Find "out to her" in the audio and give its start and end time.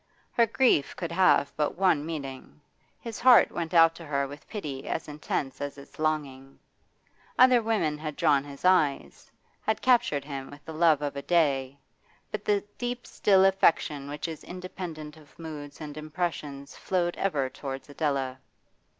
3.71-4.27